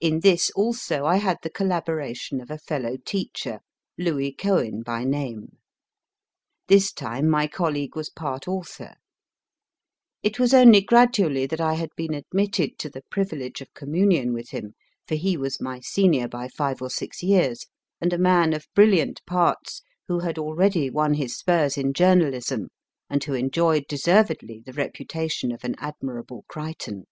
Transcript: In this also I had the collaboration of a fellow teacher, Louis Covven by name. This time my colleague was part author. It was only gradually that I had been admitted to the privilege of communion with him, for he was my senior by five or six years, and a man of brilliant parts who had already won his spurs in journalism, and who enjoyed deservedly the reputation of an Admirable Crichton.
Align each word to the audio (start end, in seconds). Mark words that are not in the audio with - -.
In 0.00 0.18
this 0.18 0.50
also 0.56 1.04
I 1.04 1.18
had 1.18 1.38
the 1.44 1.48
collaboration 1.48 2.40
of 2.40 2.50
a 2.50 2.58
fellow 2.58 2.96
teacher, 2.96 3.60
Louis 3.96 4.32
Covven 4.32 4.82
by 4.82 5.04
name. 5.04 5.58
This 6.66 6.92
time 6.92 7.28
my 7.30 7.46
colleague 7.46 7.94
was 7.94 8.10
part 8.10 8.48
author. 8.48 8.96
It 10.24 10.40
was 10.40 10.52
only 10.54 10.80
gradually 10.80 11.46
that 11.46 11.60
I 11.60 11.74
had 11.74 11.90
been 11.96 12.14
admitted 12.14 12.80
to 12.80 12.90
the 12.90 13.04
privilege 13.12 13.60
of 13.60 13.72
communion 13.74 14.32
with 14.32 14.50
him, 14.50 14.74
for 15.06 15.14
he 15.14 15.36
was 15.36 15.60
my 15.60 15.78
senior 15.78 16.26
by 16.26 16.48
five 16.48 16.82
or 16.82 16.90
six 16.90 17.22
years, 17.22 17.64
and 18.00 18.12
a 18.12 18.18
man 18.18 18.54
of 18.54 18.66
brilliant 18.74 19.24
parts 19.24 19.82
who 20.08 20.18
had 20.18 20.36
already 20.36 20.90
won 20.90 21.14
his 21.14 21.36
spurs 21.36 21.78
in 21.78 21.92
journalism, 21.92 22.66
and 23.08 23.22
who 23.22 23.34
enjoyed 23.34 23.84
deservedly 23.88 24.58
the 24.66 24.72
reputation 24.72 25.52
of 25.52 25.62
an 25.62 25.76
Admirable 25.78 26.44
Crichton. 26.48 27.04